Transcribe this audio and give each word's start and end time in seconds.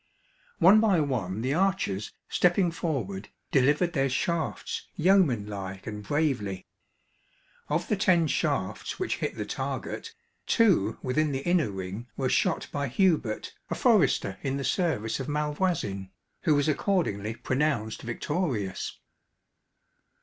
One 0.57 0.79
by 0.79 0.99
one 0.99 1.41
the 1.43 1.53
archers, 1.53 2.11
stepping 2.27 2.71
forward, 2.71 3.29
delivered 3.51 3.93
their 3.93 4.09
shafts 4.09 4.87
yeomanlike 4.95 5.85
and 5.85 6.01
bravely. 6.01 6.65
Of 7.69 7.87
the 7.87 7.95
ten 7.95 8.25
shafts 8.25 8.97
which 8.97 9.17
hit 9.17 9.35
the 9.37 9.45
target, 9.45 10.15
two 10.47 10.97
within 11.03 11.31
the 11.33 11.43
inner 11.43 11.69
ring 11.69 12.07
were 12.17 12.29
shot 12.29 12.67
by 12.71 12.87
Hubert, 12.87 13.53
a 13.69 13.75
forester 13.75 14.39
in 14.41 14.57
the 14.57 14.63
service 14.63 15.19
of 15.19 15.27
Malvoisin, 15.29 16.09
who 16.45 16.55
was 16.55 16.67
accordingly 16.67 17.35
pronounced 17.35 18.01
victorious. 18.01 18.97